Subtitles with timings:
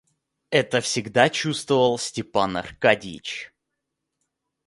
[0.49, 3.53] Это всегда чувствовал Степан Аркадьич.